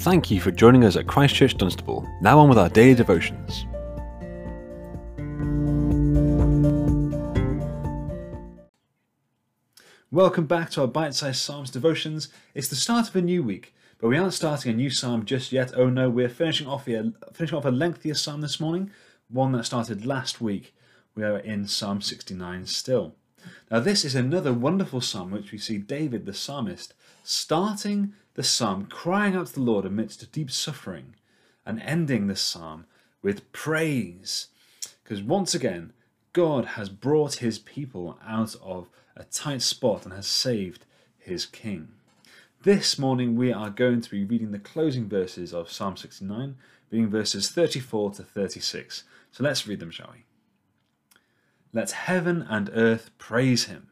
[0.00, 2.08] Thank you for joining us at Christchurch Dunstable.
[2.22, 3.66] Now on with our daily devotions.
[10.10, 12.30] Welcome back to our bite sized Psalms devotions.
[12.54, 15.52] It's the start of a new week, but we aren't starting a new psalm just
[15.52, 15.74] yet.
[15.76, 18.90] Oh no, we're finishing off, a, finishing off a lengthier psalm this morning,
[19.28, 20.74] one that started last week.
[21.14, 23.16] We are in Psalm 69 still.
[23.70, 28.86] Now, this is another wonderful psalm which we see David the psalmist starting the psalm
[28.86, 31.14] crying out to the Lord amidst deep suffering
[31.64, 32.86] and ending the psalm
[33.22, 34.48] with praise.
[35.02, 35.92] Because once again,
[36.32, 40.84] God has brought his people out of a tight spot and has saved
[41.18, 41.88] his king.
[42.62, 46.56] This morning we are going to be reading the closing verses of Psalm 69,
[46.90, 49.04] reading verses 34 to 36.
[49.32, 50.24] So let's read them, shall we?
[51.72, 53.88] Let heaven and earth praise him,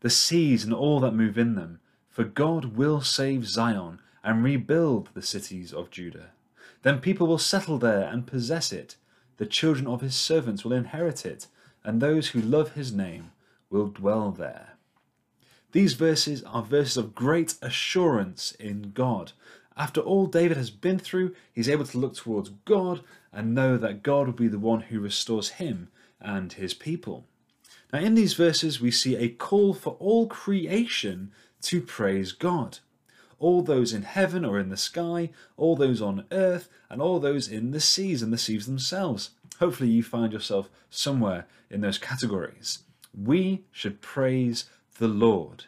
[0.00, 1.80] the seas and all that move in them
[2.18, 6.30] for God will save Zion and rebuild the cities of Judah.
[6.82, 8.96] Then people will settle there and possess it.
[9.36, 11.46] The children of his servants will inherit it,
[11.84, 13.30] and those who love his name
[13.70, 14.70] will dwell there.
[15.70, 19.30] These verses are verses of great assurance in God.
[19.76, 23.00] After all David has been through, he's able to look towards God
[23.32, 25.86] and know that God will be the one who restores him
[26.20, 27.26] and his people.
[27.92, 32.78] Now, in these verses, we see a call for all creation to praise God.
[33.38, 37.48] All those in heaven or in the sky, all those on earth, and all those
[37.48, 39.30] in the seas and the seas themselves.
[39.58, 42.80] Hopefully, you find yourself somewhere in those categories.
[43.16, 44.64] We should praise
[44.98, 45.64] the Lord.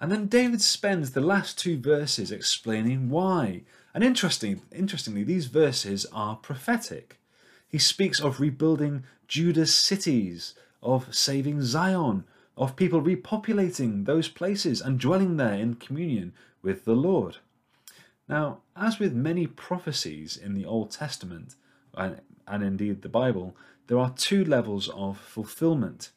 [0.00, 3.62] And then David spends the last two verses explaining why.
[3.94, 7.18] And interesting, interestingly, these verses are prophetic.
[7.68, 12.24] He speaks of rebuilding Judah's cities, of saving Zion,
[12.56, 17.38] of people repopulating those places and dwelling there in communion with the Lord.
[18.28, 21.54] Now, as with many prophecies in the Old Testament,
[21.94, 26.10] and, and indeed the Bible, there are two levels of fulfillment.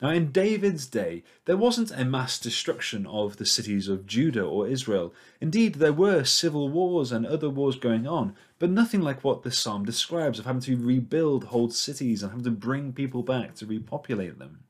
[0.00, 4.68] Now, in David's day, there wasn't a mass destruction of the cities of Judah or
[4.68, 5.14] Israel.
[5.40, 9.58] Indeed, there were civil wars and other wars going on, but nothing like what this
[9.58, 13.66] psalm describes of having to rebuild whole cities and having to bring people back to
[13.66, 14.64] repopulate them.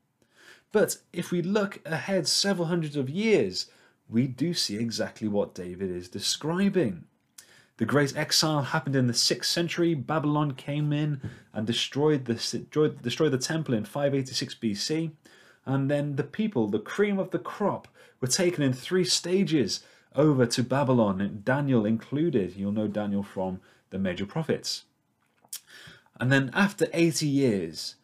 [0.71, 3.67] But if we look ahead several hundreds of years,
[4.09, 7.03] we do see exactly what David is describing.
[7.77, 9.93] The great exile happened in the 6th century.
[9.93, 11.21] Babylon came in
[11.53, 15.11] and destroyed the, destroyed, destroyed the temple in 586 BC.
[15.65, 17.87] And then the people, the cream of the crop,
[18.19, 19.81] were taken in three stages
[20.15, 22.55] over to Babylon, Daniel included.
[22.55, 23.61] You'll know Daniel from
[23.91, 24.85] the major prophets.
[26.19, 27.95] And then after 80 years,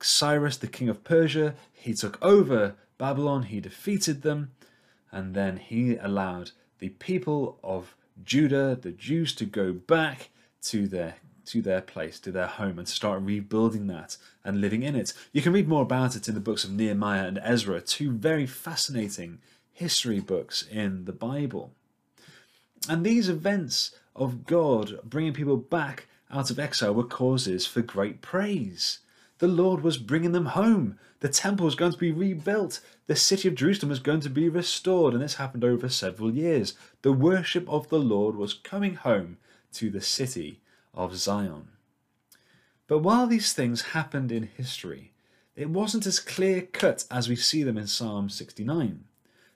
[0.00, 4.50] Cyrus, the king of Persia, he took over Babylon, he defeated them,
[5.12, 10.30] and then he allowed the people of Judah, the Jews, to go back
[10.62, 11.16] to their
[11.46, 15.12] to their place, to their home, and start rebuilding that and living in it.
[15.32, 18.46] You can read more about it in the books of Nehemiah and Ezra, two very
[18.46, 19.38] fascinating
[19.72, 21.72] history books in the Bible.
[22.88, 28.22] And these events of God bringing people back out of exile were causes for great
[28.22, 28.98] praise.
[29.38, 30.98] The Lord was bringing them home.
[31.20, 32.80] The temple was going to be rebuilt.
[33.06, 35.12] The city of Jerusalem was going to be restored.
[35.12, 36.74] And this happened over several years.
[37.02, 39.36] The worship of the Lord was coming home
[39.74, 40.60] to the city
[40.94, 41.68] of Zion.
[42.86, 45.12] But while these things happened in history,
[45.54, 49.04] it wasn't as clear cut as we see them in Psalm 69.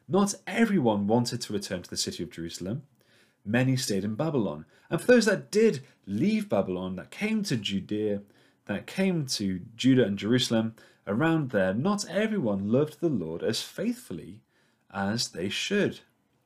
[0.09, 2.83] Not everyone wanted to return to the city of Jerusalem.
[3.45, 4.67] Many stayed in Babylon.
[4.91, 8.23] And for those that did leave Babylon, that came to Judea,
[8.71, 14.43] that came to Judah and Jerusalem around there, not everyone loved the Lord as faithfully
[14.95, 15.99] as they should.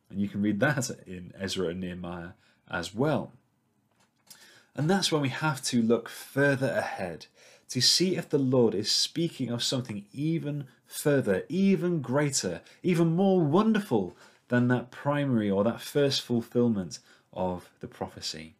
[0.09, 2.31] And you can read that in Ezra and Nehemiah
[2.71, 3.33] as well.
[4.75, 7.27] And that's when we have to look further ahead
[7.69, 13.43] to see if the Lord is speaking of something even further, even greater, even more
[13.43, 14.17] wonderful
[14.49, 17.01] than that primary or that first fulfillment
[17.35, 18.55] of the prophecy.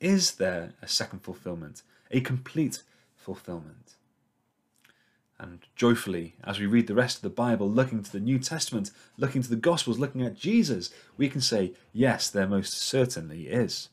[0.00, 1.82] Is there a second fulfillment,
[2.12, 2.82] a complete
[3.22, 3.96] fulfillment.
[5.38, 8.90] And joyfully, as we read the rest of the Bible, looking to the New Testament,
[9.16, 13.88] looking to the Gospels, looking at Jesus, we can say, yes, there most certainly is.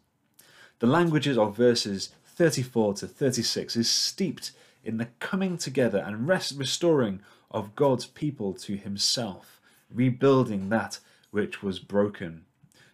[0.79, 4.51] The languages of verses 34 to 36 is steeped
[4.83, 7.21] in the coming together and rest restoring
[7.51, 9.59] of God's people to himself,
[9.91, 10.99] rebuilding that
[11.31, 12.45] which was broken.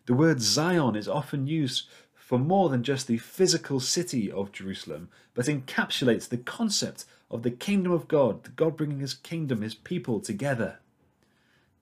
[0.05, 1.87] The word Zion is often used
[2.25, 7.51] for more than just the physical city of Jerusalem, but encapsulates the concept of the
[7.51, 10.79] kingdom of God, God bringing his kingdom, his people together.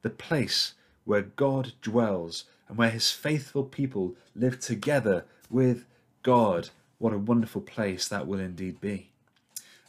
[0.02, 0.74] The place
[1.06, 5.86] where God dwells and where his faithful people live together with
[6.24, 6.72] God.
[6.98, 9.12] What a wonderful place that will indeed be.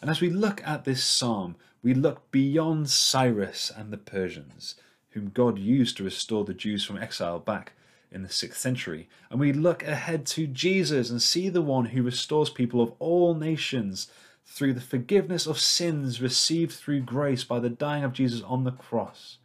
[0.01, 4.77] And as we look at this psalm, we look beyond Cyrus and the Persians,
[5.11, 7.73] whom God used to restore the Jews from exile back
[8.15, 9.09] in the 6th century.
[9.29, 13.35] And we look ahead to Jesus and see the one who restores people of all
[13.35, 14.07] nations
[14.47, 18.71] through the forgiveness of sins received through grace by the dying of Jesus on the
[18.71, 19.39] cross.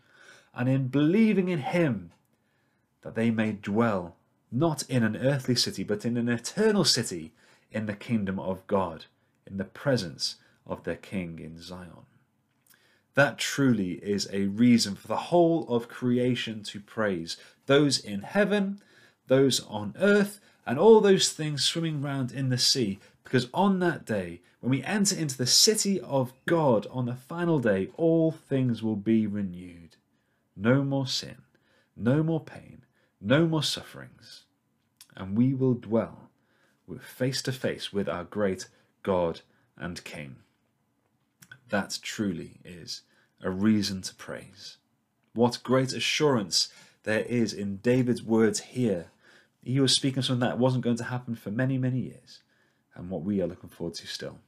[0.53, 2.11] And in believing in him,
[3.01, 4.15] that they may dwell
[4.51, 7.31] not in an earthly city, but in an eternal city
[7.71, 9.05] in the kingdom of God,
[9.45, 12.05] in the presence of their King in Zion.
[13.19, 17.35] That truly is a reason for the whole of creation to praise
[17.65, 18.81] those in heaven,
[19.27, 24.05] those on earth, and all those things swimming round in the sea, because on that
[24.05, 28.81] day, when we enter into the city of God on the final day, all things
[28.81, 29.97] will be renewed.
[30.55, 31.41] No more sin,
[31.97, 32.85] no more pain,
[33.19, 34.45] no more sufferings,
[35.17, 36.29] and we will dwell
[37.01, 38.69] face to face with our great
[39.03, 39.41] God
[39.77, 40.37] and King.
[41.67, 43.01] That truly is
[43.41, 44.77] a reason to praise.
[45.33, 46.69] What great assurance
[47.03, 49.07] there is in David's words here.
[49.63, 52.39] He was speaking of something that wasn't going to happen for many, many years,
[52.95, 54.39] and what we are looking forward to still.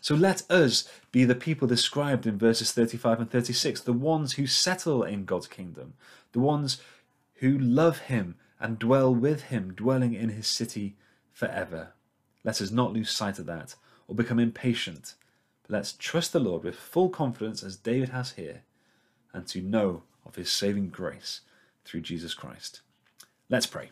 [0.00, 4.46] So let us be the people described in verses 35 and 36, the ones who
[4.46, 5.94] settle in God's kingdom,
[6.32, 6.80] the ones
[7.36, 10.96] who love him and dwell with him, dwelling in his city
[11.32, 11.92] forever.
[12.44, 13.74] Let us not lose sight of that
[14.08, 15.14] or become impatient,
[15.72, 18.62] let's trust the Lord with full confidence, as David has here,
[19.32, 21.40] and to know of his saving grace
[21.84, 22.82] through Jesus Christ.
[23.48, 23.90] Let's pray.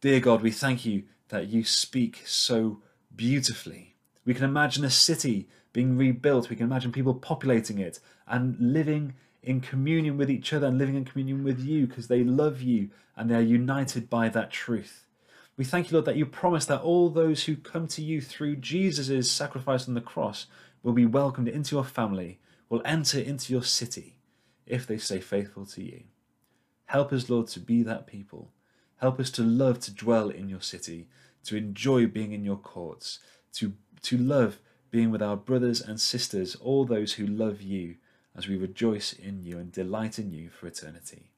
[0.00, 2.82] Dear God, we thank you that you speak so
[3.14, 3.94] beautifully.
[4.24, 9.14] We can imagine a city being rebuilt, we can imagine people populating it and living
[9.42, 12.90] in communion with each other and living in communion with you because they love you
[13.16, 15.06] and they are united by that truth.
[15.60, 18.56] We thank you, Lord, that you promise that all those who come to you through
[18.56, 20.46] Jesus' sacrifice on the cross
[20.82, 22.40] will be welcomed into your family,
[22.70, 24.16] will enter into your city
[24.64, 26.04] if they stay faithful to you.
[26.86, 28.52] Help us, Lord, to be that people.
[29.02, 31.08] Help us to love to dwell in your city,
[31.44, 33.18] to enjoy being in your courts,
[33.52, 33.74] to,
[34.04, 34.60] to love
[34.90, 37.96] being with our brothers and sisters, all those who love you
[38.34, 41.32] as we rejoice in you and delight in you for eternity.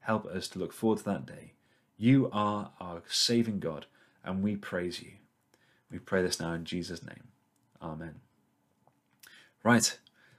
[0.00, 1.55] Help us to look forward to that day.
[1.98, 3.86] You are our saving God,
[4.22, 5.12] and we praise you.
[5.90, 7.28] We pray this now in Jesus' name.
[7.80, 8.16] Amen.
[9.64, 9.98] Right,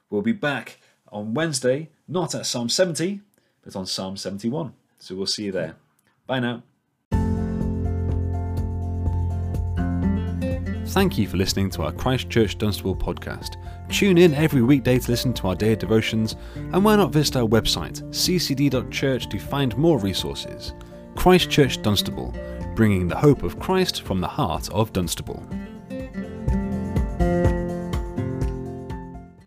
[0.09, 0.79] we'll be back
[1.11, 3.21] on Wednesday, not at Psalm 70,
[3.63, 4.73] but on Psalm 71.
[4.99, 5.75] So we'll see you there.
[6.27, 6.63] Bye now.
[10.89, 13.55] Thank you for listening to our Christchurch Dunstable podcast.
[13.89, 17.47] Tune in every weekday to listen to our daily devotions, and why not visit our
[17.47, 20.73] website, ccd.church, to find more resources.
[21.17, 22.31] Christchurch Dunstable,
[22.75, 25.43] bringing the hope of Christ from the heart of Dunstable.